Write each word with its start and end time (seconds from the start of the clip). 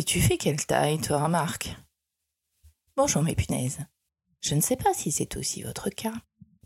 Et 0.00 0.02
tu 0.02 0.18
fais 0.18 0.38
quelle 0.38 0.64
taille, 0.64 0.98
toi, 0.98 1.28
Marc? 1.28 1.76
Bonjour, 2.96 3.22
mes 3.22 3.34
punaises. 3.34 3.80
Je 4.40 4.54
ne 4.54 4.62
sais 4.62 4.76
pas 4.76 4.94
si 4.94 5.12
c'est 5.12 5.36
aussi 5.36 5.62
votre 5.62 5.90
cas, 5.90 6.14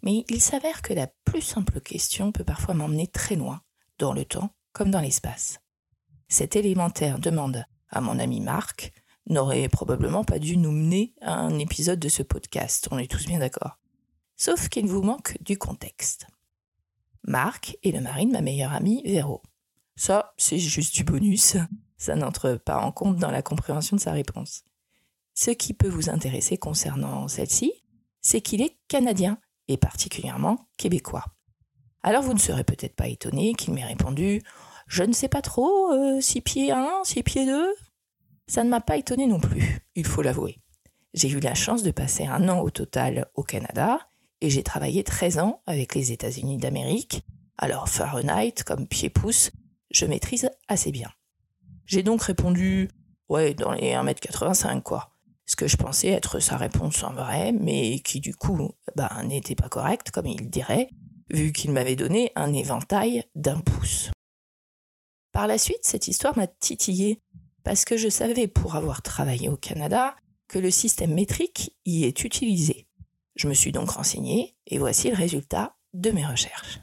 mais 0.03 0.25
il 0.29 0.41
s'avère 0.41 0.82
que 0.82 0.93
la 0.93 1.09
plus 1.25 1.41
simple 1.43 1.81
question 1.81 2.31
peut 2.31 2.45
parfois 2.45 2.75
m'emmener 2.75 3.09
très 3.09 3.35
loin, 3.35 3.61
dans 3.99 4.12
le 4.12 4.25
temps 4.25 4.55
comme 4.73 4.93
dans 4.93 5.00
l'espace. 5.00 5.59
Cette 6.29 6.55
élémentaire 6.55 7.18
demande 7.18 7.64
à 7.89 8.00
mon 8.00 8.21
ami 8.21 8.39
Marc 8.39 8.93
n'aurait 9.27 9.69
probablement 9.69 10.23
pas 10.23 10.39
dû 10.39 10.57
nous 10.57 10.71
mener 10.71 11.12
à 11.21 11.35
un 11.35 11.59
épisode 11.59 11.98
de 11.98 12.09
ce 12.09 12.23
podcast, 12.23 12.87
on 12.93 12.98
est 12.98 13.11
tous 13.11 13.27
bien 13.27 13.41
d'accord. 13.41 13.80
Sauf 14.37 14.69
qu'il 14.69 14.86
vous 14.86 15.03
manque 15.03 15.39
du 15.43 15.58
contexte. 15.58 16.29
Marc 17.25 17.77
est 17.82 17.91
le 17.91 18.00
mari 18.00 18.27
de 18.27 18.32
ma 18.32 18.43
meilleure 18.43 18.75
amie 18.75 19.03
Véro. 19.05 19.43
Ça, 19.96 20.35
c'est 20.36 20.61
juste 20.61 20.94
du 20.94 21.03
bonus, 21.03 21.57
ça 22.04 22.17
n'entre 22.17 22.57
pas 22.57 22.79
en 22.79 22.93
compte 22.93 23.17
dans 23.17 23.31
la 23.31 23.43
compréhension 23.43 23.96
de 23.96 24.00
sa 24.00 24.13
réponse. 24.13 24.63
Ce 25.32 25.50
qui 25.50 25.72
peut 25.72 25.89
vous 25.89 26.11
intéresser 26.11 26.58
concernant 26.58 27.29
celle-ci, 27.29 27.72
c'est 28.21 28.43
qu'il 28.43 28.61
est 28.61 28.77
canadien 28.89 29.39
et 29.68 29.79
particulièrement 29.79 30.68
québécois. 30.77 31.25
Alors 32.03 32.22
vous 32.22 32.34
ne 32.34 32.39
serez 32.39 32.62
peut-être 32.62 32.94
pas 32.94 33.08
étonné 33.08 33.55
qu'il 33.55 33.72
m'ait 33.72 33.86
répondu 33.86 34.42
Je 34.86 35.03
ne 35.03 35.14
sais 35.14 35.28
pas 35.28 35.41
trop, 35.41 35.91
6 36.20 36.39
euh, 36.39 36.41
pieds 36.42 36.70
1, 36.72 37.05
6 37.05 37.22
pieds 37.22 37.47
2 37.47 37.75
Ça 38.47 38.64
ne 38.64 38.69
m'a 38.69 38.83
pas 38.83 38.98
étonné 38.98 39.27
non 39.27 39.41
plus, 39.41 39.80
il 39.94 40.06
faut 40.06 40.22
l'avouer. 40.22 40.61
J'ai 41.14 41.30
eu 41.30 41.41
la 41.41 41.55
chance 41.55 41.83
de 41.83 41.91
passer 41.91 42.27
un 42.27 42.50
an 42.50 42.61
au 42.61 42.69
total 42.69 43.30
au 43.34 43.42
Canada 43.42 43.98
et 44.42 44.50
j'ai 44.50 44.62
travaillé 44.62 45.05
13 45.05 45.39
ans 45.39 45.62
avec 45.66 45.94
les 45.94 46.12
États-Unis 46.12 46.58
d'Amérique. 46.58 47.22
Alors 47.56 47.88
Fahrenheit 47.88 48.62
comme 48.66 48.86
pied-pouce, 48.86 49.52
je 49.91 50.05
maîtrise 50.05 50.50
assez 50.69 50.92
bien. 50.92 51.08
J'ai 51.86 52.02
donc 52.02 52.22
répondu 52.22 52.90
Ouais, 53.28 53.54
dans 53.54 53.72
les 53.72 53.92
1m85 53.92 54.82
quoi. 54.82 55.10
Ce 55.46 55.56
que 55.56 55.66
je 55.66 55.77
pensais 55.77 56.08
être 56.08 56.41
sa 56.41 56.56
réponse 56.56 57.02
en 57.02 57.12
vrai, 57.12 57.52
mais 57.52 58.00
qui 58.00 58.20
du 58.20 58.34
coup 58.34 58.72
ben, 58.96 59.10
n'était 59.24 59.54
pas 59.54 59.68
correcte, 59.68 60.10
comme 60.10 60.26
il 60.26 60.48
dirait, 60.48 60.88
vu 61.30 61.52
qu'il 61.52 61.72
m'avait 61.72 61.96
donné 61.96 62.32
un 62.34 62.52
éventail 62.52 63.24
d'un 63.34 63.60
pouce. 63.60 64.10
Par 65.32 65.46
la 65.46 65.58
suite, 65.58 65.80
cette 65.82 66.08
histoire 66.08 66.36
m'a 66.36 66.46
titillé, 66.46 67.20
parce 67.62 67.84
que 67.84 67.96
je 67.96 68.08
savais, 68.08 68.46
pour 68.46 68.76
avoir 68.76 69.02
travaillé 69.02 69.48
au 69.48 69.56
Canada, 69.56 70.16
que 70.48 70.58
le 70.58 70.70
système 70.70 71.14
métrique 71.14 71.76
y 71.84 72.04
est 72.04 72.24
utilisé. 72.24 72.86
Je 73.34 73.48
me 73.48 73.54
suis 73.54 73.72
donc 73.72 73.91
renseigné, 73.91 74.56
et 74.66 74.78
voici 74.78 75.10
le 75.10 75.16
résultat 75.16 75.76
de 75.92 76.10
mes 76.10 76.24
recherches. 76.24 76.80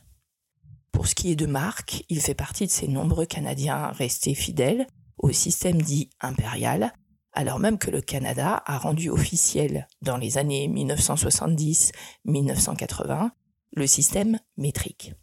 Pour 0.91 1.07
ce 1.07 1.15
qui 1.15 1.31
est 1.31 1.35
de 1.35 1.45
Marc, 1.45 2.03
il 2.09 2.21
fait 2.21 2.35
partie 2.35 2.65
de 2.65 2.71
ces 2.71 2.87
nombreux 2.87 3.25
Canadiens 3.25 3.91
restés 3.91 4.35
fidèles 4.35 4.87
au 5.17 5.31
système 5.31 5.81
dit 5.81 6.09
impérial, 6.19 6.93
alors 7.33 7.59
même 7.59 7.77
que 7.77 7.91
le 7.91 8.01
Canada 8.01 8.61
a 8.65 8.77
rendu 8.77 9.09
officiel 9.09 9.87
dans 10.01 10.17
les 10.17 10.37
années 10.37 10.67
1970-1980 10.67 13.29
le 13.73 13.87
système 13.87 14.37
métrique. 14.57 15.13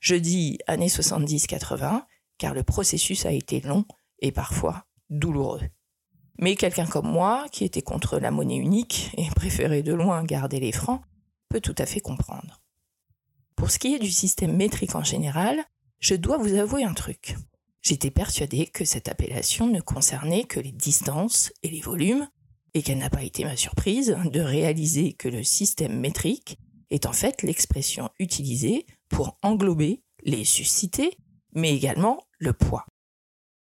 Je 0.00 0.16
dis 0.16 0.58
années 0.66 0.88
70-80 0.88 2.02
car 2.38 2.54
le 2.54 2.62
processus 2.62 3.26
a 3.26 3.32
été 3.32 3.60
long 3.60 3.84
et 4.20 4.32
parfois 4.32 4.86
douloureux. 5.10 5.60
Mais 6.38 6.56
quelqu'un 6.56 6.86
comme 6.86 7.10
moi, 7.10 7.46
qui 7.50 7.64
était 7.64 7.82
contre 7.82 8.18
la 8.18 8.30
monnaie 8.30 8.56
unique 8.56 9.10
et 9.16 9.28
préférait 9.34 9.82
de 9.82 9.94
loin 9.94 10.22
garder 10.24 10.60
les 10.60 10.72
francs, 10.72 11.00
peut 11.48 11.60
tout 11.60 11.74
à 11.78 11.86
fait 11.86 12.00
comprendre. 12.00 12.60
Pour 13.56 13.70
ce 13.70 13.78
qui 13.78 13.94
est 13.94 13.98
du 13.98 14.10
système 14.10 14.54
métrique 14.54 14.94
en 14.94 15.02
général, 15.02 15.64
je 15.98 16.14
dois 16.14 16.36
vous 16.36 16.54
avouer 16.54 16.84
un 16.84 16.94
truc. 16.94 17.36
J'étais 17.80 18.10
persuadé 18.10 18.66
que 18.66 18.84
cette 18.84 19.08
appellation 19.08 19.66
ne 19.66 19.80
concernait 19.80 20.44
que 20.44 20.60
les 20.60 20.72
distances 20.72 21.52
et 21.62 21.70
les 21.70 21.80
volumes, 21.80 22.28
et 22.74 22.82
qu'elle 22.82 22.98
n'a 22.98 23.08
pas 23.08 23.22
été 23.22 23.44
ma 23.44 23.56
surprise 23.56 24.18
de 24.26 24.40
réaliser 24.40 25.14
que 25.14 25.28
le 25.28 25.42
système 25.42 25.98
métrique 25.98 26.58
est 26.90 27.06
en 27.06 27.12
fait 27.12 27.42
l'expression 27.42 28.10
utilisée 28.18 28.84
pour 29.08 29.38
englober 29.42 30.02
les 30.22 30.44
suscités, 30.44 31.16
mais 31.54 31.74
également 31.74 32.22
le 32.38 32.52
poids. 32.52 32.84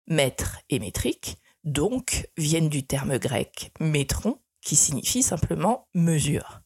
Mètre 0.07 0.61
et 0.71 0.79
métrique, 0.79 1.37
donc, 1.65 2.29
viennent 2.39 2.71
du 2.71 2.87
terme 2.87 3.19
grec 3.19 3.73
métron, 3.79 4.39
qui 4.63 4.77
signifie 4.77 5.23
simplement 5.23 5.89
mesure. 5.95 6.63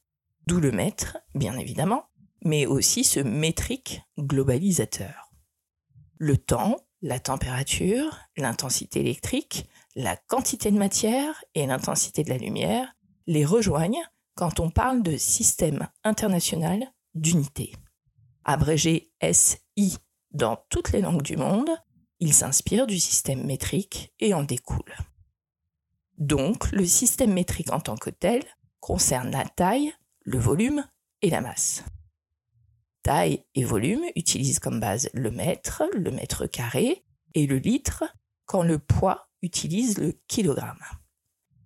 D'où 0.46 0.60
le 0.60 0.70
mètre, 0.70 1.18
bien 1.34 1.58
évidemment, 1.58 2.04
mais 2.46 2.64
aussi 2.64 3.02
ce 3.02 3.18
métrique 3.18 4.02
globalisateur. 4.18 5.32
Le 6.16 6.38
temps, 6.38 6.76
la 7.02 7.18
température, 7.18 8.18
l'intensité 8.36 9.00
électrique, 9.00 9.68
la 9.96 10.16
quantité 10.16 10.70
de 10.70 10.78
matière 10.78 11.44
et 11.54 11.66
l'intensité 11.66 12.22
de 12.22 12.30
la 12.30 12.38
lumière 12.38 12.94
les 13.26 13.44
rejoignent 13.44 14.04
quand 14.36 14.60
on 14.60 14.70
parle 14.70 15.02
de 15.02 15.16
système 15.16 15.88
international 16.04 16.86
d'unité. 17.14 17.74
Abrégé 18.44 19.10
SI 19.32 19.98
dans 20.30 20.56
toutes 20.68 20.92
les 20.92 21.00
langues 21.00 21.22
du 21.22 21.36
monde, 21.36 21.70
il 22.20 22.32
s'inspire 22.32 22.86
du 22.86 23.00
système 23.00 23.44
métrique 23.44 24.14
et 24.20 24.34
en 24.34 24.44
découle. 24.44 24.96
Donc, 26.16 26.70
le 26.70 26.86
système 26.86 27.32
métrique 27.32 27.72
en 27.72 27.80
tant 27.80 27.96
que 27.96 28.10
tel 28.10 28.44
concerne 28.78 29.32
la 29.32 29.44
taille, 29.44 29.92
le 30.22 30.38
volume 30.38 30.86
et 31.22 31.30
la 31.30 31.40
masse. 31.40 31.82
Taille 33.06 33.44
et 33.54 33.62
volume 33.62 34.02
utilisent 34.16 34.58
comme 34.58 34.80
base 34.80 35.10
le 35.14 35.30
mètre, 35.30 35.84
le 35.92 36.10
mètre 36.10 36.48
carré 36.48 37.04
et 37.34 37.46
le 37.46 37.58
litre, 37.58 38.02
quand 38.46 38.64
le 38.64 38.80
poids 38.80 39.28
utilise 39.42 39.98
le 39.98 40.18
kilogramme. 40.26 40.82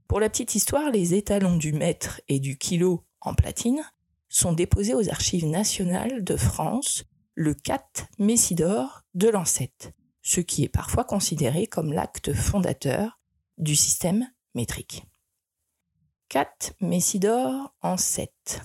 Pour 0.06 0.20
la 0.20 0.28
petite 0.28 0.54
histoire, 0.54 0.90
les 0.90 1.14
étalons 1.14 1.56
du 1.56 1.72
mètre 1.72 2.20
et 2.28 2.40
du 2.40 2.58
kilo 2.58 3.06
en 3.22 3.32
platine 3.32 3.82
sont 4.28 4.52
déposés 4.52 4.92
aux 4.92 5.08
archives 5.08 5.46
nationales 5.46 6.24
de 6.24 6.36
France 6.36 7.04
le 7.32 7.54
4 7.54 8.08
Messidor 8.18 9.00
de 9.14 9.30
Lancette, 9.30 9.94
ce 10.20 10.42
qui 10.42 10.64
est 10.64 10.68
parfois 10.68 11.04
considéré 11.04 11.66
comme 11.66 11.94
l'acte 11.94 12.34
fondateur 12.34 13.18
du 13.56 13.76
système 13.76 14.28
métrique. 14.54 15.06
4 16.28 16.74
Messidor 16.82 17.74
en 17.80 17.96
7. 17.96 18.60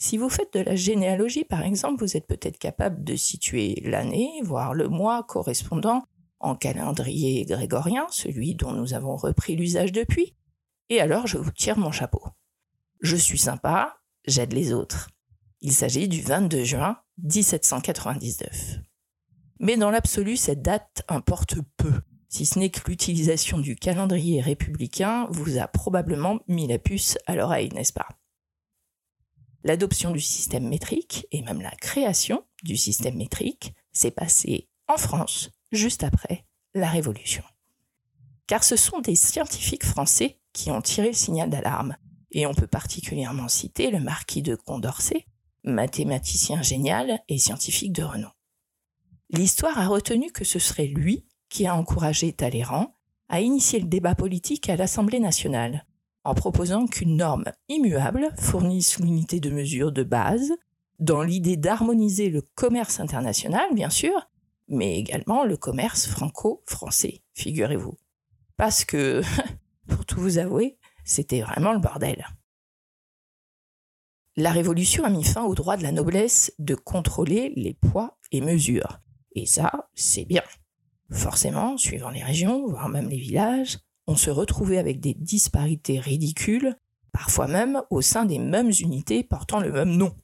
Si 0.00 0.16
vous 0.16 0.28
faites 0.28 0.54
de 0.54 0.60
la 0.60 0.76
généalogie, 0.76 1.44
par 1.44 1.62
exemple, 1.62 2.04
vous 2.04 2.16
êtes 2.16 2.28
peut-être 2.28 2.58
capable 2.58 3.02
de 3.02 3.16
situer 3.16 3.82
l'année, 3.84 4.30
voire 4.44 4.72
le 4.72 4.88
mois 4.88 5.24
correspondant 5.24 6.04
en 6.38 6.54
calendrier 6.54 7.44
grégorien, 7.44 8.06
celui 8.10 8.54
dont 8.54 8.72
nous 8.72 8.94
avons 8.94 9.16
repris 9.16 9.56
l'usage 9.56 9.90
depuis, 9.90 10.36
et 10.88 11.00
alors 11.00 11.26
je 11.26 11.36
vous 11.36 11.50
tire 11.50 11.78
mon 11.78 11.90
chapeau. 11.90 12.22
Je 13.00 13.16
suis 13.16 13.38
sympa, 13.38 13.98
j'aide 14.24 14.52
les 14.52 14.72
autres. 14.72 15.10
Il 15.60 15.72
s'agit 15.72 16.06
du 16.06 16.22
22 16.22 16.62
juin 16.62 16.98
1799. 17.24 18.78
Mais 19.58 19.76
dans 19.76 19.90
l'absolu, 19.90 20.36
cette 20.36 20.62
date 20.62 21.02
importe 21.08 21.56
peu, 21.76 21.92
si 22.28 22.46
ce 22.46 22.60
n'est 22.60 22.70
que 22.70 22.88
l'utilisation 22.88 23.58
du 23.58 23.74
calendrier 23.74 24.40
républicain 24.40 25.26
vous 25.30 25.58
a 25.58 25.66
probablement 25.66 26.38
mis 26.46 26.68
la 26.68 26.78
puce 26.78 27.18
à 27.26 27.34
l'oreille, 27.34 27.70
n'est-ce 27.70 27.92
pas? 27.92 28.08
L'adoption 29.68 30.12
du 30.12 30.20
système 30.20 30.66
métrique, 30.66 31.26
et 31.30 31.42
même 31.42 31.60
la 31.60 31.72
création 31.72 32.42
du 32.62 32.78
système 32.78 33.16
métrique, 33.16 33.74
s'est 33.92 34.10
passée 34.10 34.66
en 34.86 34.96
France 34.96 35.50
juste 35.72 36.04
après 36.04 36.46
la 36.72 36.88
Révolution. 36.88 37.44
Car 38.46 38.64
ce 38.64 38.76
sont 38.76 39.00
des 39.00 39.14
scientifiques 39.14 39.84
français 39.84 40.40
qui 40.54 40.70
ont 40.70 40.80
tiré 40.80 41.08
le 41.08 41.12
signal 41.12 41.50
d'alarme, 41.50 41.96
et 42.30 42.46
on 42.46 42.54
peut 42.54 42.66
particulièrement 42.66 43.48
citer 43.48 43.90
le 43.90 44.00
marquis 44.00 44.40
de 44.40 44.54
Condorcet, 44.54 45.26
mathématicien 45.64 46.62
génial 46.62 47.20
et 47.28 47.36
scientifique 47.36 47.92
de 47.92 48.04
renom. 48.04 48.30
L'histoire 49.28 49.78
a 49.78 49.86
retenu 49.86 50.32
que 50.32 50.46
ce 50.46 50.58
serait 50.58 50.86
lui 50.86 51.26
qui 51.50 51.66
a 51.66 51.76
encouragé 51.76 52.32
Talleyrand 52.32 52.94
à 53.28 53.42
initier 53.42 53.80
le 53.80 53.88
débat 53.88 54.14
politique 54.14 54.70
à 54.70 54.76
l'Assemblée 54.76 55.20
nationale, 55.20 55.84
en 56.24 56.34
proposant 56.34 56.86
qu'une 56.86 57.16
norme 57.16 57.44
immuable 57.68 58.34
fournisse 58.38 58.98
l'unité 58.98 59.40
de 59.40 59.50
mesure 59.50 59.92
de 59.92 60.02
base, 60.02 60.52
dans 60.98 61.22
l'idée 61.22 61.56
d'harmoniser 61.56 62.28
le 62.28 62.42
commerce 62.54 63.00
international, 63.00 63.72
bien 63.72 63.90
sûr, 63.90 64.28
mais 64.68 64.98
également 64.98 65.44
le 65.44 65.56
commerce 65.56 66.06
franco-français, 66.06 67.22
figurez-vous. 67.34 67.96
Parce 68.56 68.84
que, 68.84 69.22
pour 69.86 70.04
tout 70.04 70.20
vous 70.20 70.38
avouer, 70.38 70.76
c'était 71.04 71.40
vraiment 71.40 71.72
le 71.72 71.78
bordel. 71.78 72.26
La 74.36 74.52
Révolution 74.52 75.04
a 75.04 75.10
mis 75.10 75.24
fin 75.24 75.44
au 75.44 75.54
droit 75.54 75.76
de 75.76 75.82
la 75.82 75.92
noblesse 75.92 76.52
de 76.58 76.74
contrôler 76.74 77.52
les 77.56 77.74
poids 77.74 78.18
et 78.30 78.40
mesures. 78.40 79.00
Et 79.34 79.46
ça, 79.46 79.88
c'est 79.94 80.24
bien. 80.24 80.44
Forcément, 81.10 81.76
suivant 81.76 82.10
les 82.10 82.22
régions, 82.22 82.66
voire 82.66 82.88
même 82.88 83.08
les 83.08 83.18
villages, 83.18 83.78
on 84.08 84.16
se 84.16 84.30
retrouvait 84.30 84.78
avec 84.78 85.00
des 85.00 85.12
disparités 85.12 86.00
ridicules, 86.00 86.74
parfois 87.12 87.46
même 87.46 87.82
au 87.90 88.00
sein 88.00 88.24
des 88.24 88.38
mêmes 88.38 88.72
unités 88.80 89.22
portant 89.22 89.60
le 89.60 89.70
même 89.70 89.96
nom. 89.96 90.16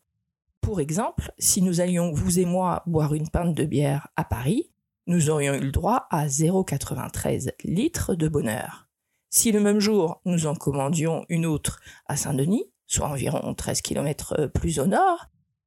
Pour 0.63 0.81
exemple, 0.81 1.33
si 1.39 1.61
nous 1.61 1.83
allions, 1.83 2.11
vous 2.11 2.39
et 2.39 2.47
moi, 2.47 2.83
boire 2.87 3.13
une 3.13 3.29
pinte 3.29 3.55
de 3.55 3.65
bière 3.67 4.09
à 4.17 4.25
Paris, 4.25 4.73
nous 5.07 5.29
aurions 5.29 5.53
eu 5.53 5.61
le 5.61 5.71
droit 5.71 6.07
à 6.11 6.27
0,93 6.27 7.53
litres 7.63 8.15
de 8.15 8.27
bonheur. 8.27 8.89
Si 9.29 9.53
le 9.53 9.61
même 9.61 9.81
jour, 9.81 10.23
nous 10.25 10.47
en 10.47 10.55
commandions 10.55 11.27
une 11.29 11.45
autre 11.45 11.81
à 12.07 12.17
Saint-Denis, 12.17 12.65
soit 12.87 13.09
environ 13.09 13.53
13 13.53 13.83
km 13.83 14.47
plus 14.55 14.79
au 14.79 14.87
nord, 14.87 15.27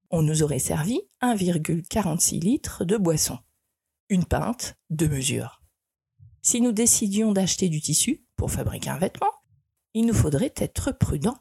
on 0.09 0.23
nous 0.23 0.41
aurait 0.41 0.57
servi 0.57 1.01
1,46 1.21 2.39
litres 2.39 2.83
de 2.83 2.97
boisson. 2.97 3.37
Une 4.09 4.25
pinte 4.25 4.75
de 4.89 5.05
mesure. 5.05 5.56
Si 6.41 6.61
nous 6.61 6.71
décidions 6.71 7.31
d'acheter 7.31 7.69
du 7.69 7.81
tissu 7.81 8.25
pour 8.35 8.51
fabriquer 8.51 8.89
un 8.89 8.97
vêtement, 8.97 9.31
il 9.93 10.05
nous 10.05 10.13
faudrait 10.13 10.53
être 10.57 10.91
prudent. 10.91 11.37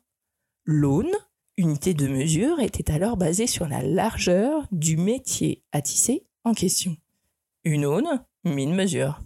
L'aune, 0.64 1.12
unité 1.56 1.94
de 1.94 2.08
mesure, 2.08 2.60
était 2.60 2.90
alors 2.90 3.16
basée 3.16 3.46
sur 3.46 3.69
la 3.69 3.82
largeur 3.82 4.66
du 4.72 4.96
métier 4.96 5.62
à 5.72 5.82
tisser 5.82 6.26
en 6.44 6.54
question. 6.54 6.96
Une 7.64 7.84
aune, 7.84 8.25
mine 8.44 8.75
mesure. 8.75 9.20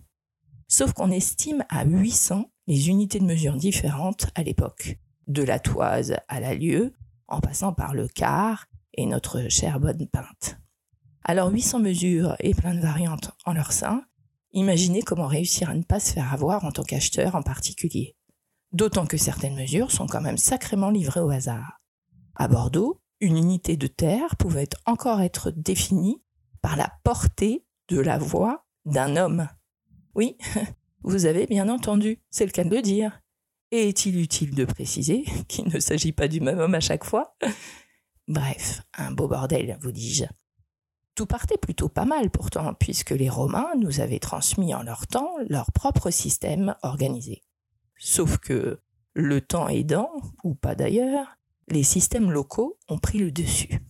Sauf 0.69 0.93
qu'on 0.93 1.11
estime 1.11 1.65
à 1.69 1.85
800 1.85 2.51
les 2.67 2.89
unités 2.89 3.19
de 3.19 3.25
mesure 3.25 3.57
différentes 3.57 4.29
à 4.35 4.43
l'époque, 4.43 4.99
de 5.27 5.43
la 5.43 5.59
toise 5.59 6.17
à 6.29 6.41
la 6.41 6.55
lieue, 6.55 6.95
en 7.27 7.41
passant 7.41 7.73
par 7.73 7.95
le 7.95 8.09
quart 8.09 8.67
et 8.95 9.07
notre 9.07 9.49
chère 9.49 9.81
bonne 9.81 10.07
pinte. 10.07 10.59
Alors 11.25 11.51
800 11.51 11.81
mesures 11.81 12.37
et 12.41 12.55
plein 12.55 12.75
de 12.75 12.81
variantes 12.81 13.33
en 13.45 13.53
leur 13.53 13.73
sein, 13.73 14.05
imaginez 14.53 15.03
comment 15.03 15.27
réussir 15.27 15.71
à 15.71 15.75
ne 15.75 15.83
pas 15.83 16.01
se 16.01 16.13
faire 16.13 16.33
avoir 16.33 16.65
en 16.65 16.73
tant 16.73 16.83
qu'acheteur 16.83 17.35
en 17.35 17.43
particulier. 17.43 18.17
D'autant 18.73 19.07
que 19.07 19.17
certaines 19.17 19.57
mesures 19.57 19.91
sont 19.91 20.07
quand 20.07 20.21
même 20.21 20.39
sacrément 20.39 20.91
livrées 20.91 21.21
au 21.21 21.31
hasard. 21.31 21.81
À 22.37 22.49
Bordeaux, 22.49 23.01
une 23.21 23.37
unité 23.37 23.77
de 23.77 23.87
terre 23.87 24.37
pouvait 24.37 24.69
encore 24.87 25.21
être 25.21 25.51
définie 25.51 26.23
par 26.63 26.77
la 26.77 26.93
portée 27.03 27.67
de 27.89 28.01
la 28.01 28.19
voix 28.19 28.67
d'un 28.85 29.17
homme. 29.17 29.49
Oui, 30.15 30.37
vous 31.03 31.27
avez 31.27 31.47
bien 31.47 31.69
entendu, 31.69 32.21
c'est 32.31 32.47
le 32.47 32.53
cas 32.53 32.65
de 32.65 32.75
le 32.75 32.83
dire. 32.83 33.21
Et 33.73 33.89
est-il 33.89 34.21
utile 34.21 34.55
de 34.55 34.65
préciser 34.65 35.25
qu'il 35.49 35.69
ne 35.69 35.79
s'agit 35.79 36.13
pas 36.13 36.29
du 36.29 36.41
même 36.41 36.59
homme 36.59 36.75
à 36.75 36.81
chaque 36.81 37.05
fois? 37.05 37.37
Bref, 38.29 38.83
un 38.97 39.11
beau 39.11 39.29
bordel, 39.29 39.79
vous 39.81 39.93
dis-je. 39.93 40.25
Tout 41.21 41.27
partait 41.27 41.59
plutôt 41.59 41.91
pas 41.91 42.07
mal 42.07 42.31
pourtant, 42.31 42.73
puisque 42.73 43.11
les 43.11 43.29
Romains 43.29 43.69
nous 43.77 44.01
avaient 44.01 44.19
transmis 44.19 44.73
en 44.75 44.83
leur 44.83 45.07
temps 45.07 45.35
leur 45.51 45.71
propre 45.71 46.09
système 46.09 46.75
organisé. 46.83 47.43
Sauf 47.99 48.39
que, 48.39 48.81
le 49.13 49.43
temps 49.43 49.69
aidant, 49.69 50.09
ou 50.45 50.55
pas 50.55 50.75
d'ailleurs, 50.75 51.37
les 51.69 51.83
systèmes 51.83 52.31
locaux 52.31 52.79
ont 52.89 52.97
pris 52.97 53.19
le 53.19 53.31
dessus. 53.31 53.83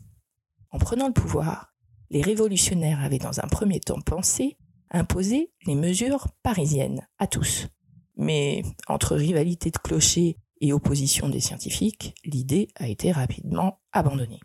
En 0.73 0.81
prenant 0.81 1.07
le 1.07 1.13
pouvoir, 1.13 1.73
les 2.11 2.21
révolutionnaires 2.21 3.01
avaient 3.01 3.21
dans 3.21 3.39
un 3.39 3.47
premier 3.47 3.79
temps 3.79 4.01
pensé 4.01 4.59
imposer 4.91 5.53
les 5.67 5.77
mesures 5.77 6.27
parisiennes 6.43 7.07
à 7.21 7.29
tous. 7.29 7.69
Mais 8.17 8.65
entre 8.89 9.15
rivalité 9.15 9.71
de 9.71 9.79
clochers 9.79 10.37
et 10.61 10.73
opposition 10.73 11.29
des 11.29 11.39
scientifiques, 11.39 12.13
l'idée 12.25 12.71
a 12.75 12.89
été 12.89 13.13
rapidement 13.13 13.79
abandonnée. 13.93 14.41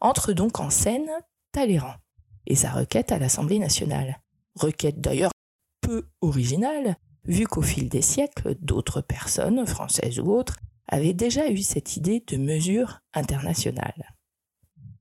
Entre 0.00 0.32
donc 0.32 0.60
en 0.60 0.70
scène 0.70 1.10
Talleyrand 1.54 1.94
et 2.46 2.56
sa 2.56 2.72
requête 2.72 3.12
à 3.12 3.18
l'Assemblée 3.18 3.60
nationale. 3.60 4.20
Requête 4.56 5.00
d'ailleurs 5.00 5.30
peu 5.80 6.08
originale, 6.20 6.96
vu 7.24 7.46
qu'au 7.46 7.62
fil 7.62 7.88
des 7.88 8.02
siècles, 8.02 8.56
d'autres 8.60 9.00
personnes, 9.00 9.64
françaises 9.64 10.18
ou 10.18 10.32
autres, 10.32 10.58
avaient 10.88 11.14
déjà 11.14 11.48
eu 11.50 11.62
cette 11.62 11.96
idée 11.96 12.24
de 12.26 12.36
mesure 12.36 12.98
internationale. 13.14 14.16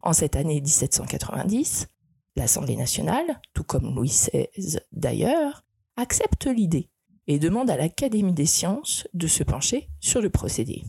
En 0.01 0.13
cette 0.13 0.35
année 0.35 0.61
1790, 0.61 1.87
l'Assemblée 2.35 2.75
nationale, 2.75 3.41
tout 3.53 3.63
comme 3.63 3.95
Louis 3.95 4.09
XVI 4.09 4.79
d'ailleurs, 4.91 5.65
accepte 5.97 6.45
l'idée 6.45 6.91
et 7.25 7.39
demande 7.39 7.71
à 7.71 7.77
l'Académie 7.77 8.33
des 8.33 8.45
sciences 8.45 9.07
de 9.15 9.25
se 9.25 9.43
pencher 9.43 9.89
sur 9.99 10.21
le 10.21 10.29
procédé. 10.29 10.83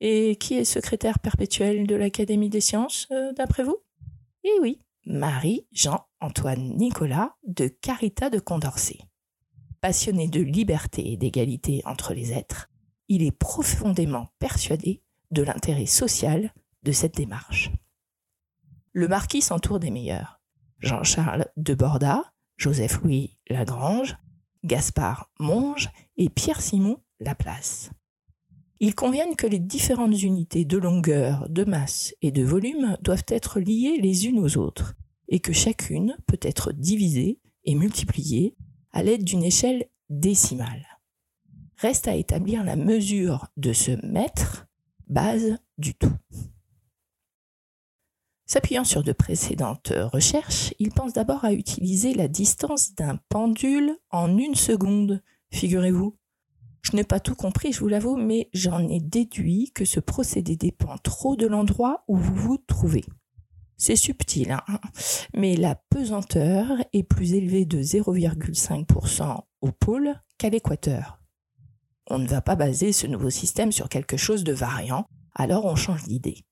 Et 0.00 0.34
qui 0.34 0.54
est 0.54 0.64
secrétaire 0.64 1.20
perpétuel 1.20 1.86
de 1.86 1.94
l'Académie 1.94 2.50
des 2.50 2.60
sciences, 2.60 3.06
euh, 3.12 3.32
d'après 3.34 3.62
vous? 3.62 3.83
Eh 4.46 4.60
oui, 4.60 4.78
Marie-Jean-Antoine 5.06 6.76
Nicolas 6.76 7.34
de 7.46 7.66
Carita 7.66 8.28
de 8.28 8.38
Condorcet. 8.38 8.98
Passionné 9.80 10.28
de 10.28 10.42
liberté 10.42 11.12
et 11.12 11.16
d'égalité 11.16 11.80
entre 11.86 12.12
les 12.12 12.30
êtres, 12.30 12.68
il 13.08 13.22
est 13.22 13.32
profondément 13.32 14.28
persuadé 14.38 15.02
de 15.30 15.42
l'intérêt 15.42 15.86
social 15.86 16.52
de 16.82 16.92
cette 16.92 17.16
démarche. 17.16 17.70
Le 18.92 19.08
marquis 19.08 19.40
s'entoure 19.40 19.80
des 19.80 19.90
meilleurs. 19.90 20.42
Jean-Charles 20.80 21.46
de 21.56 21.72
Borda, 21.72 22.34
Joseph-Louis 22.58 23.38
Lagrange, 23.48 24.18
Gaspard 24.62 25.30
Monge 25.40 25.88
et 26.18 26.28
Pierre-Simon 26.28 26.98
Laplace. 27.18 27.90
Ils 28.80 28.94
conviennent 28.94 29.36
que 29.36 29.46
les 29.46 29.60
différentes 29.60 30.20
unités 30.22 30.64
de 30.64 30.78
longueur, 30.78 31.48
de 31.48 31.64
masse 31.64 32.14
et 32.22 32.32
de 32.32 32.42
volume 32.42 32.96
doivent 33.00 33.24
être 33.28 33.60
liées 33.60 33.98
les 34.00 34.26
unes 34.26 34.40
aux 34.40 34.58
autres, 34.58 34.94
et 35.28 35.40
que 35.40 35.52
chacune 35.52 36.16
peut 36.26 36.40
être 36.42 36.72
divisée 36.72 37.40
et 37.64 37.74
multipliée 37.74 38.56
à 38.92 39.02
l'aide 39.02 39.24
d'une 39.24 39.44
échelle 39.44 39.86
décimale. 40.10 40.86
Reste 41.76 42.08
à 42.08 42.16
établir 42.16 42.64
la 42.64 42.76
mesure 42.76 43.48
de 43.56 43.72
ce 43.72 44.04
mètre, 44.06 44.66
base 45.08 45.58
du 45.78 45.94
tout. 45.94 46.12
S'appuyant 48.46 48.84
sur 48.84 49.02
de 49.02 49.12
précédentes 49.12 49.92
recherches, 50.12 50.74
il 50.78 50.90
pense 50.90 51.12
d'abord 51.12 51.44
à 51.44 51.52
utiliser 51.52 52.14
la 52.14 52.28
distance 52.28 52.94
d'un 52.94 53.18
pendule 53.28 53.96
en 54.10 54.36
une 54.36 54.54
seconde, 54.54 55.22
figurez-vous. 55.50 56.16
Je 56.84 56.94
n'ai 56.94 57.04
pas 57.04 57.18
tout 57.18 57.34
compris, 57.34 57.72
je 57.72 57.80
vous 57.80 57.88
l'avoue, 57.88 58.16
mais 58.16 58.48
j'en 58.52 58.86
ai 58.88 59.00
déduit 59.00 59.72
que 59.74 59.84
ce 59.84 60.00
procédé 60.00 60.56
dépend 60.56 60.96
trop 60.98 61.34
de 61.34 61.46
l'endroit 61.46 62.04
où 62.06 62.16
vous 62.16 62.34
vous 62.34 62.58
trouvez. 62.58 63.04
C'est 63.76 63.96
subtil, 63.96 64.52
hein 64.52 64.62
mais 65.34 65.56
la 65.56 65.74
pesanteur 65.74 66.68
est 66.92 67.02
plus 67.02 67.34
élevée 67.34 67.64
de 67.64 67.82
0,5% 67.82 69.40
au 69.62 69.72
pôle 69.72 70.14
qu'à 70.38 70.50
l'équateur. 70.50 71.20
On 72.08 72.18
ne 72.18 72.28
va 72.28 72.40
pas 72.40 72.54
baser 72.54 72.92
ce 72.92 73.06
nouveau 73.06 73.30
système 73.30 73.72
sur 73.72 73.88
quelque 73.88 74.16
chose 74.16 74.44
de 74.44 74.52
variant, 74.52 75.06
alors 75.34 75.64
on 75.64 75.74
change 75.74 76.04
d'idée 76.04 76.44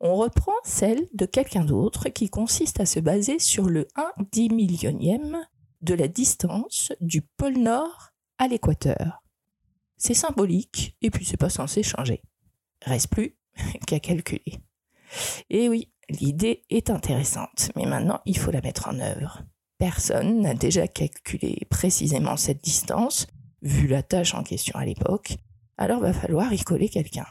on 0.00 0.14
reprend 0.16 0.52
celle 0.64 1.08
de 1.12 1.26
quelqu'un 1.26 1.64
d'autre 1.64 2.08
qui 2.08 2.28
consiste 2.28 2.80
à 2.80 2.86
se 2.86 3.00
baser 3.00 3.38
sur 3.38 3.68
le 3.68 3.88
1 3.96 4.12
dix 4.30 4.48
millionième 4.48 5.38
de 5.80 5.94
la 5.94 6.08
distance 6.08 6.92
du 7.00 7.22
pôle 7.22 7.58
Nord 7.58 8.10
à 8.38 8.48
l'équateur. 8.48 9.22
C'est 9.98 10.14
symbolique 10.14 10.96
et 11.02 11.10
puis 11.10 11.24
c'est 11.24 11.36
pas 11.36 11.50
censé 11.50 11.82
changer. 11.82 12.22
Reste 12.84 13.08
plus 13.08 13.36
qu'à 13.86 14.00
calculer. 14.00 14.60
Et 15.50 15.68
oui, 15.68 15.92
l'idée 16.08 16.62
est 16.70 16.90
intéressante, 16.90 17.70
mais 17.76 17.86
maintenant 17.86 18.20
il 18.24 18.38
faut 18.38 18.50
la 18.50 18.60
mettre 18.60 18.88
en 18.88 18.98
œuvre. 19.00 19.42
Personne 19.78 20.40
n'a 20.40 20.54
déjà 20.54 20.88
calculé 20.88 21.66
précisément 21.70 22.36
cette 22.36 22.62
distance, 22.62 23.26
vu 23.62 23.86
la 23.86 24.02
tâche 24.02 24.34
en 24.34 24.42
question 24.42 24.78
à 24.78 24.84
l'époque, 24.84 25.36
alors 25.76 26.00
va 26.00 26.12
falloir 26.12 26.52
y 26.52 26.58
coller 26.58 26.88
quelqu'un. 26.88 27.26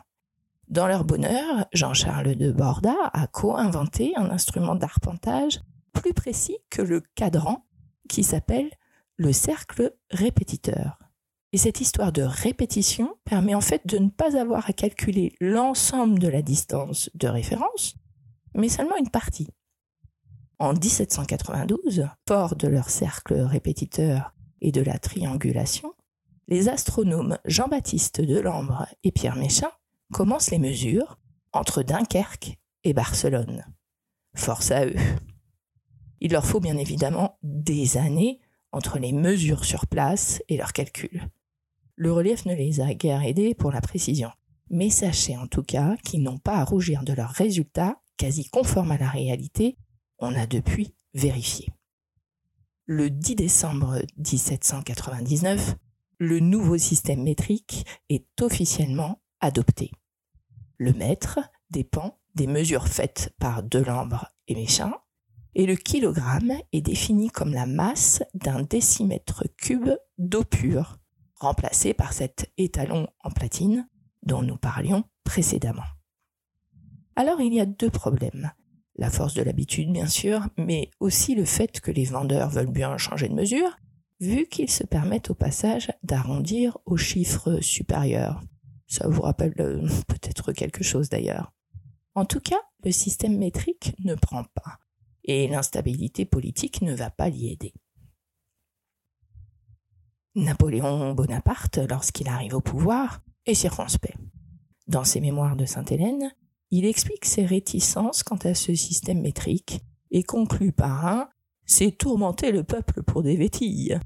Dans 0.70 0.88
leur 0.88 1.06
bonheur, 1.06 1.66
Jean-Charles 1.74 2.36
de 2.36 2.52
Borda 2.52 2.96
a 3.14 3.28
co-inventé 3.28 4.14
un 4.18 4.30
instrument 4.30 4.76
d'arpentage 4.76 5.62
plus 5.94 6.14
précis 6.14 6.58
que 6.70 6.82
le 6.82 7.02
cadran 7.16 7.66
qui 8.10 8.24
s'appelle 8.24 8.70
le 9.16 9.32
cercle 9.32 9.96
répétiteur. 10.12 11.00
Et 11.54 11.58
cette 11.58 11.80
histoire 11.80 12.12
de 12.12 12.24
répétition 12.24 13.16
permet 13.24 13.56
en 13.56 13.62
fait 13.62 13.88
de 13.88 13.98
ne 13.98 14.10
pas 14.10 14.38
avoir 14.38 14.70
à 14.70 14.74
calculer 14.74 15.34
l'ensemble 15.40 16.20
de 16.20 16.28
la 16.28 16.42
distance 16.42 17.10
de 17.16 17.28
référence, 17.28 17.96
mais 18.54 18.70
seulement 18.70 18.98
une 18.98 19.10
partie. 19.10 19.48
En 20.60 20.74
1792, 20.74 22.08
fort 22.28 22.56
de 22.56 22.68
leur 22.68 22.90
cercle 22.90 23.36
répétiteur 23.36 24.34
et 24.60 24.72
de 24.72 24.82
la 24.82 24.98
triangulation, 24.98 25.94
les 26.48 26.68
astronomes 26.68 27.38
Jean-Baptiste 27.46 28.22
Delambre 28.22 28.88
et 29.04 29.12
Pierre 29.12 29.36
Méchain 29.36 29.72
commencent 30.12 30.52
les 30.52 30.60
mesures 30.60 31.18
entre 31.54 31.84
Dunkerque 31.84 32.58
et 32.84 32.94
Barcelone. 32.94 33.66
Force 34.36 34.72
à 34.72 34.86
eux. 34.86 34.96
Il 36.20 36.32
leur 36.32 36.46
faut 36.46 36.60
bien 36.60 36.78
évidemment 36.78 37.38
des 37.44 37.98
années 37.98 38.40
entre 38.72 39.00
les 39.00 39.14
mesures 39.14 39.66
sur 39.66 39.88
place 39.88 40.42
et 40.50 40.58
leurs 40.58 40.74
calculs. 40.74 41.30
Le 41.98 42.14
relief 42.14 42.46
ne 42.46 42.54
les 42.54 42.80
a 42.80 42.94
guère 42.94 43.24
aidés 43.24 43.56
pour 43.56 43.72
la 43.72 43.82
précision, 43.82 44.30
mais 44.70 44.92
sachez 44.92 45.36
en 45.36 45.48
tout 45.48 45.64
cas 45.64 45.98
qu'ils 46.04 46.22
n'ont 46.22 46.38
pas 46.38 46.58
à 46.58 46.64
rougir 46.64 47.04
de 47.04 47.12
leurs 47.12 47.32
résultats 47.32 48.00
quasi 48.18 48.46
conformes 48.46 48.92
à 48.92 49.00
la 49.00 49.10
réalité, 49.10 49.78
on 50.20 50.36
a 50.36 50.46
depuis 50.46 50.94
vérifié. 51.16 51.70
Le 52.86 53.10
10 53.10 53.36
décembre 53.36 54.00
1799, 54.18 55.76
le 56.20 56.40
nouveau 56.40 56.78
système 56.78 57.24
métrique 57.24 57.84
est 58.10 58.42
officiellement 58.42 59.20
adopté. 59.40 59.90
Le 60.78 60.94
mètre 60.94 61.40
dépend 61.72 62.20
des 62.36 62.48
mesures 62.48 62.88
faites 62.88 63.34
par 63.40 63.64
Delambre 63.64 64.28
et 64.48 64.54
Méchain, 64.54 64.94
et 65.56 65.66
le 65.66 65.76
kilogramme 65.76 66.54
est 66.72 66.82
défini 66.82 67.32
comme 67.32 67.54
la 67.54 67.66
masse 67.66 68.22
d'un 68.36 68.62
décimètre 68.62 69.44
cube 69.58 69.90
d'eau 70.20 70.44
pure, 70.44 71.00
remplacé 71.40 71.94
par 71.94 72.14
cet 72.14 72.52
étalon 72.58 73.08
en 73.24 73.32
platine 73.32 73.88
dont 74.24 74.42
nous 74.42 74.58
parlions 74.58 75.04
précédemment. 75.24 75.84
Alors 77.16 77.42
il 77.42 77.54
y 77.54 77.60
a 77.60 77.66
deux 77.66 77.90
problèmes. 77.90 78.52
La 78.96 79.12
force 79.12 79.36
de 79.36 79.44
l'habitude, 79.44 79.92
bien 79.92 80.08
sûr, 80.08 80.48
mais 80.58 80.90
aussi 81.00 81.36
le 81.36 81.46
fait 81.46 81.80
que 81.82 81.92
les 81.92 82.06
vendeurs 82.06 82.50
veulent 82.50 82.72
bien 82.72 82.98
changer 82.98 83.30
de 83.30 83.36
mesure, 83.36 83.78
vu 84.20 84.48
qu'ils 84.48 84.72
se 84.72 84.84
permettent 84.84 85.30
au 85.30 85.36
passage 85.36 85.92
d'arrondir 86.04 86.78
aux 86.86 86.98
chiffres 86.98 87.60
supérieurs. 87.62 88.42
Ça 88.88 89.08
vous 89.08 89.22
rappelle 89.22 89.54
euh, 89.60 89.88
peut-être 90.08 90.52
quelque 90.52 90.84
chose 90.84 91.10
d'ailleurs. 91.10 91.54
En 92.16 92.26
tout 92.26 92.40
cas, 92.40 92.60
le 92.84 92.92
système 92.92 93.38
métrique 93.38 93.94
ne 94.04 94.16
prend 94.16 94.44
pas, 94.44 94.80
et 95.24 95.48
l'instabilité 95.48 96.26
politique 96.26 96.82
ne 96.82 96.96
va 96.96 97.12
pas 97.12 97.30
l'y 97.30 97.52
aider. 97.52 97.74
Napoléon 100.38 101.16
Bonaparte, 101.16 101.80
lorsqu'il 101.90 102.28
arrive 102.28 102.54
au 102.54 102.62
pouvoir, 102.62 103.22
est 103.48 103.56
circonspect. 103.56 104.20
Dans 104.86 105.04
ses 105.04 105.20
mémoires 105.20 105.56
de 105.56 105.66
Sainte-Hélène, 105.66 106.32
il 106.70 106.86
explique 106.86 107.26
ses 107.26 107.44
réticences 107.44 108.22
quant 108.22 108.38
à 108.44 108.54
ce 108.54 108.76
système 108.76 109.22
métrique 109.22 109.82
et 110.12 110.22
conclut 110.22 110.72
par 110.72 111.08
un 111.08 111.28
C'est 111.66 111.90
tourmenter 111.90 112.52
le 112.52 112.64
peuple 112.64 113.02
pour 113.02 113.24
des 113.24 113.36
vétilles. 113.36 114.00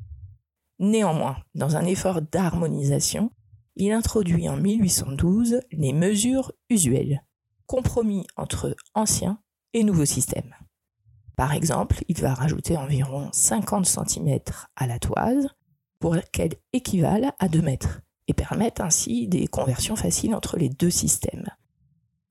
Néanmoins, 0.79 1.35
dans 1.53 1.75
un 1.75 1.83
effort 1.83 2.21
d'harmonisation, 2.21 3.31
il 3.75 3.91
introduit 3.91 4.47
en 4.47 4.55
1812 4.55 5.59
les 5.73 5.91
mesures 5.91 6.53
usuelles, 6.69 7.25
compromis 7.65 8.25
entre 8.37 8.77
ancien 8.93 9.41
et 9.73 9.83
nouveau 9.83 10.05
système. 10.05 10.55
Par 11.35 11.51
exemple, 11.51 12.05
il 12.07 12.21
va 12.21 12.33
rajouter 12.33 12.77
environ 12.77 13.27
50 13.33 13.85
cm 13.85 14.39
à 14.77 14.87
la 14.87 14.97
toise 14.97 15.49
pour 16.01 16.17
qu'elle 16.33 16.55
équivale 16.73 17.31
à 17.39 17.47
2 17.47 17.61
mètres 17.61 18.01
et 18.27 18.33
permettent 18.33 18.81
ainsi 18.81 19.27
des 19.27 19.47
conversions 19.47 19.95
faciles 19.95 20.35
entre 20.35 20.57
les 20.57 20.67
deux 20.67 20.89
systèmes. 20.89 21.47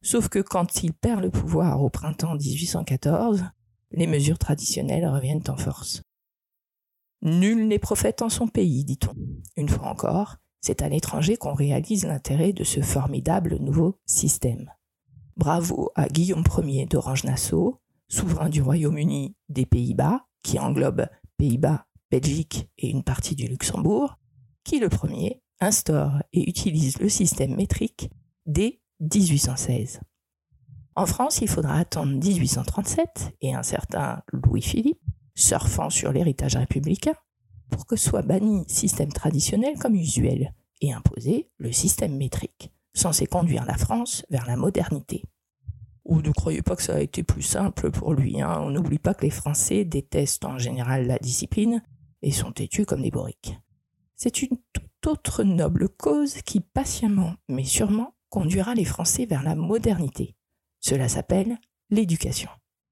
Sauf 0.02 0.28
que 0.28 0.40
quand 0.40 0.82
il 0.82 0.92
perd 0.92 1.22
le 1.22 1.30
pouvoir 1.30 1.82
au 1.82 1.88
printemps 1.88 2.34
1814, 2.34 3.44
les 3.92 4.06
mesures 4.06 4.38
traditionnelles 4.38 5.06
reviennent 5.06 5.44
en 5.48 5.56
force. 5.56 6.02
Nul 7.22 7.68
n'est 7.68 7.78
prophète 7.78 8.22
en 8.22 8.28
son 8.28 8.48
pays, 8.48 8.84
dit-on. 8.84 9.14
Une 9.56 9.68
fois 9.68 9.88
encore, 9.88 10.36
c'est 10.60 10.82
à 10.82 10.88
l'étranger 10.88 11.36
qu'on 11.36 11.54
réalise 11.54 12.06
l'intérêt 12.06 12.52
de 12.52 12.64
ce 12.64 12.80
formidable 12.80 13.56
nouveau 13.60 13.98
système. 14.04 14.70
Bravo 15.36 15.90
à 15.94 16.08
Guillaume 16.08 16.44
Ier 16.64 16.86
d'Orange-Nassau, 16.86 17.80
souverain 18.08 18.48
du 18.48 18.62
Royaume-Uni 18.62 19.36
des 19.48 19.66
Pays-Bas, 19.66 20.26
qui 20.42 20.58
englobe 20.58 21.06
Pays-Bas 21.36 21.86
Belgique 22.10 22.68
et 22.78 22.90
une 22.90 23.04
partie 23.04 23.36
du 23.36 23.46
Luxembourg, 23.46 24.18
qui 24.64 24.78
le 24.80 24.88
premier 24.88 25.42
instaure 25.60 26.22
et 26.32 26.48
utilise 26.48 26.98
le 26.98 27.08
système 27.08 27.54
métrique 27.54 28.10
dès 28.46 28.80
1816. 29.00 30.00
En 30.96 31.06
France, 31.06 31.40
il 31.40 31.48
faudra 31.48 31.76
attendre 31.76 32.12
1837 32.12 33.36
et 33.40 33.54
un 33.54 33.62
certain 33.62 34.22
Louis-Philippe, 34.32 35.00
surfant 35.34 35.88
sur 35.88 36.12
l'héritage 36.12 36.56
républicain, 36.56 37.14
pour 37.70 37.86
que 37.86 37.96
soit 37.96 38.22
banni 38.22 38.64
système 38.66 39.12
traditionnel 39.12 39.78
comme 39.78 39.94
usuel 39.94 40.52
et 40.80 40.92
imposé 40.92 41.48
le 41.58 41.72
système 41.72 42.16
métrique, 42.16 42.72
censé 42.92 43.26
conduire 43.26 43.64
la 43.64 43.76
France 43.76 44.26
vers 44.30 44.46
la 44.46 44.56
modernité. 44.56 45.22
Ou 46.04 46.22
ne 46.22 46.32
croyez 46.32 46.62
pas 46.62 46.74
que 46.74 46.82
ça 46.82 46.96
a 46.96 47.00
été 47.00 47.22
plus 47.22 47.42
simple 47.42 47.90
pour 47.90 48.14
lui. 48.14 48.40
Hein. 48.40 48.58
On 48.62 48.70
n'oublie 48.70 48.98
pas 48.98 49.14
que 49.14 49.22
les 49.22 49.30
Français 49.30 49.84
détestent 49.84 50.44
en 50.44 50.58
général 50.58 51.06
la 51.06 51.18
discipline 51.18 51.82
et 52.22 52.32
sont 52.32 52.52
têtus 52.52 52.86
comme 52.86 53.02
des 53.02 53.10
bourriques. 53.10 53.58
C'est 54.16 54.42
une 54.42 54.58
toute 54.72 55.06
autre 55.06 55.44
noble 55.44 55.88
cause 55.88 56.42
qui 56.42 56.60
patiemment, 56.60 57.34
mais 57.48 57.64
sûrement, 57.64 58.14
conduira 58.28 58.74
les 58.74 58.84
Français 58.84 59.26
vers 59.26 59.42
la 59.42 59.54
modernité. 59.54 60.36
Cela 60.80 61.08
s'appelle 61.08 61.58
l'éducation. 61.90 62.50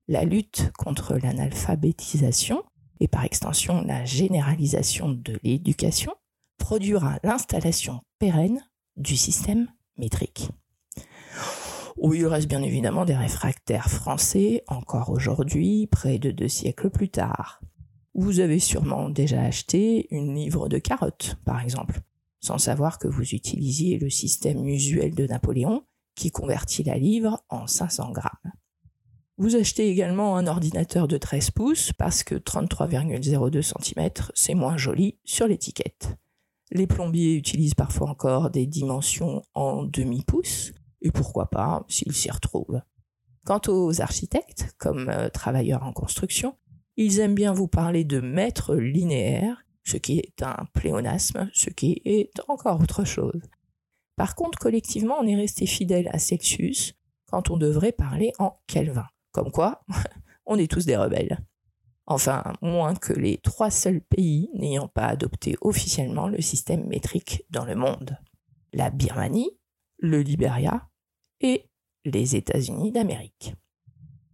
La 0.08 0.24
lutte 0.24 0.70
contre 0.78 1.16
l'analphabétisation 1.16 2.64
et 3.00 3.08
par 3.08 3.24
extension 3.24 3.82
la 3.84 4.04
généralisation 4.04 5.10
de 5.10 5.38
l'éducation 5.42 6.14
produira 6.58 7.18
l'installation 7.22 8.00
pérenne 8.18 8.62
du 8.96 9.16
système 9.16 9.68
métrique. 9.96 10.48
Où 11.96 12.14
il 12.14 12.26
reste 12.26 12.48
bien 12.48 12.62
évidemment 12.62 13.04
des 13.04 13.16
réfractaires 13.16 13.90
français 13.90 14.62
encore 14.66 15.10
aujourd'hui, 15.10 15.86
près 15.86 16.18
de 16.18 16.30
deux 16.30 16.48
siècles 16.48 16.90
plus 16.90 17.08
tard. 17.08 17.60
Vous 18.20 18.40
avez 18.40 18.58
sûrement 18.58 19.10
déjà 19.10 19.42
acheté 19.42 20.08
une 20.10 20.34
livre 20.34 20.68
de 20.68 20.78
carottes, 20.78 21.36
par 21.44 21.62
exemple, 21.62 22.00
sans 22.40 22.58
savoir 22.58 22.98
que 22.98 23.06
vous 23.06 23.22
utilisiez 23.22 23.96
le 23.96 24.10
système 24.10 24.66
usuel 24.66 25.14
de 25.14 25.24
Napoléon 25.28 25.84
qui 26.16 26.32
convertit 26.32 26.82
la 26.82 26.98
livre 26.98 27.40
en 27.48 27.68
500 27.68 28.10
grammes. 28.10 28.52
Vous 29.36 29.54
achetez 29.54 29.88
également 29.88 30.36
un 30.36 30.48
ordinateur 30.48 31.06
de 31.06 31.16
13 31.16 31.52
pouces 31.52 31.92
parce 31.92 32.24
que 32.24 32.34
33,02 32.34 33.62
cm 33.62 34.10
c'est 34.34 34.54
moins 34.54 34.76
joli 34.76 35.16
sur 35.24 35.46
l'étiquette. 35.46 36.16
Les 36.72 36.88
plombiers 36.88 37.36
utilisent 37.36 37.74
parfois 37.74 38.10
encore 38.10 38.50
des 38.50 38.66
dimensions 38.66 39.42
en 39.54 39.84
demi-pouce, 39.84 40.72
et 41.02 41.12
pourquoi 41.12 41.50
pas 41.50 41.84
s'ils 41.86 42.16
s'y 42.16 42.32
retrouvent. 42.32 42.80
Quant 43.44 43.60
aux 43.68 44.00
architectes, 44.00 44.74
comme 44.76 45.08
euh, 45.08 45.28
travailleurs 45.28 45.84
en 45.84 45.92
construction, 45.92 46.56
ils 46.98 47.20
aiment 47.20 47.36
bien 47.36 47.52
vous 47.52 47.68
parler 47.68 48.04
de 48.04 48.18
mètres 48.20 48.74
linéaires, 48.74 49.64
ce 49.84 49.96
qui 49.96 50.18
est 50.18 50.42
un 50.42 50.66
pléonasme, 50.74 51.48
ce 51.54 51.70
qui 51.70 52.02
est 52.04 52.32
encore 52.48 52.80
autre 52.80 53.04
chose. 53.04 53.40
Par 54.16 54.34
contre, 54.34 54.58
collectivement, 54.58 55.14
on 55.20 55.26
est 55.28 55.36
resté 55.36 55.64
fidèle 55.64 56.08
à 56.12 56.18
Celsius 56.18 56.94
quand 57.26 57.50
on 57.50 57.56
devrait 57.56 57.92
parler 57.92 58.32
en 58.40 58.58
Kelvin. 58.66 59.06
Comme 59.30 59.52
quoi, 59.52 59.80
on 60.46 60.58
est 60.58 60.68
tous 60.68 60.86
des 60.86 60.96
rebelles. 60.96 61.38
Enfin, 62.04 62.42
moins 62.62 62.96
que 62.96 63.12
les 63.12 63.38
trois 63.38 63.70
seuls 63.70 64.00
pays 64.00 64.50
n'ayant 64.54 64.88
pas 64.88 65.06
adopté 65.06 65.56
officiellement 65.60 66.26
le 66.26 66.40
système 66.40 66.84
métrique 66.88 67.44
dans 67.50 67.64
le 67.64 67.76
monde. 67.76 68.18
La 68.72 68.90
Birmanie, 68.90 69.56
le 69.98 70.20
Liberia 70.22 70.88
et 71.40 71.70
les 72.04 72.34
États-Unis 72.34 72.90
d'Amérique. 72.90 73.54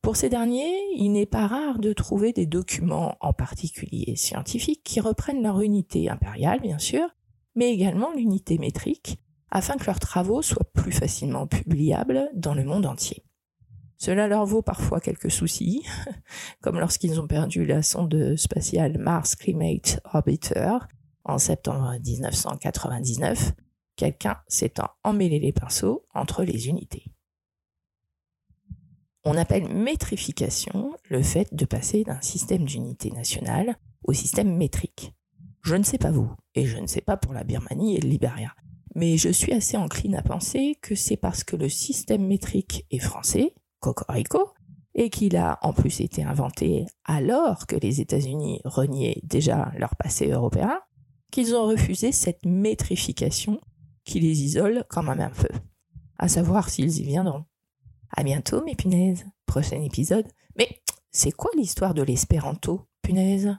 Pour 0.04 0.16
ces 0.16 0.28
derniers, 0.28 0.76
il 0.96 1.12
n'est 1.12 1.24
pas 1.24 1.46
rare 1.46 1.78
de 1.78 1.94
trouver 1.94 2.34
des 2.34 2.44
documents, 2.44 3.16
en 3.22 3.32
particulier 3.32 4.16
scientifiques, 4.16 4.82
qui 4.84 5.00
reprennent 5.00 5.42
leur 5.42 5.62
unité 5.62 6.10
impériale, 6.10 6.60
bien 6.60 6.78
sûr, 6.78 7.08
mais 7.54 7.72
également 7.72 8.12
l'unité 8.12 8.58
métrique, 8.58 9.18
afin 9.50 9.78
que 9.78 9.86
leurs 9.86 10.00
travaux 10.00 10.42
soient 10.42 10.70
plus 10.74 10.92
facilement 10.92 11.46
publiables 11.46 12.28
dans 12.34 12.52
le 12.52 12.64
monde 12.64 12.84
entier. 12.84 13.24
Cela 13.96 14.28
leur 14.28 14.44
vaut 14.44 14.60
parfois 14.60 15.00
quelques 15.00 15.30
soucis, 15.30 15.86
comme 16.60 16.78
lorsqu'ils 16.78 17.18
ont 17.18 17.26
perdu 17.26 17.64
la 17.64 17.82
sonde 17.82 18.36
spatiale 18.36 18.98
Mars 18.98 19.34
Climate 19.34 20.00
Orbiter 20.12 20.76
en 21.24 21.38
septembre 21.38 21.94
1999, 22.04 23.52
quelqu'un 23.96 24.36
s'étant 24.48 24.90
emmêlé 25.02 25.38
les 25.38 25.52
pinceaux 25.52 26.04
entre 26.12 26.44
les 26.44 26.68
unités. 26.68 27.13
On 29.26 29.36
appelle 29.38 29.72
métrification 29.72 30.92
le 31.08 31.22
fait 31.22 31.48
de 31.54 31.64
passer 31.64 32.04
d'un 32.04 32.20
système 32.20 32.64
d'unité 32.64 33.10
nationale 33.10 33.76
au 34.04 34.12
système 34.12 34.54
métrique. 34.54 35.14
Je 35.62 35.76
ne 35.76 35.82
sais 35.82 35.96
pas 35.96 36.10
vous, 36.10 36.30
et 36.54 36.66
je 36.66 36.76
ne 36.76 36.86
sais 36.86 37.00
pas 37.00 37.16
pour 37.16 37.32
la 37.32 37.42
Birmanie 37.42 37.96
et 37.96 38.00
le 38.00 38.08
Liberia, 38.10 38.52
mais 38.94 39.16
je 39.16 39.30
suis 39.30 39.54
assez 39.54 39.78
encline 39.78 40.14
à 40.14 40.22
penser 40.22 40.76
que 40.82 40.94
c'est 40.94 41.16
parce 41.16 41.42
que 41.42 41.56
le 41.56 41.70
système 41.70 42.26
métrique 42.26 42.86
est 42.90 42.98
français, 42.98 43.54
cocorico, 43.80 44.52
et 44.94 45.08
qu'il 45.08 45.36
a 45.36 45.58
en 45.62 45.72
plus 45.72 46.00
été 46.00 46.22
inventé 46.22 46.84
alors 47.04 47.66
que 47.66 47.76
les 47.76 48.02
États-Unis 48.02 48.60
reniaient 48.64 49.20
déjà 49.24 49.72
leur 49.78 49.96
passé 49.96 50.28
européen, 50.28 50.80
qu'ils 51.30 51.54
ont 51.54 51.66
refusé 51.66 52.12
cette 52.12 52.44
métrification 52.44 53.58
qui 54.04 54.20
les 54.20 54.42
isole 54.42 54.84
même 54.96 55.20
un 55.20 55.30
peu. 55.30 55.48
À 56.18 56.28
savoir 56.28 56.68
s'ils 56.68 56.98
y 57.00 57.02
viendront. 57.02 57.44
À 58.16 58.22
bientôt, 58.22 58.62
mes 58.64 58.76
punaises. 58.76 59.24
Prochain 59.44 59.82
épisode. 59.82 60.26
Mais 60.56 60.68
c'est 61.10 61.32
quoi 61.32 61.50
l'histoire 61.56 61.94
de 61.94 62.02
l'espéranto, 62.02 62.82
punaise? 63.02 63.56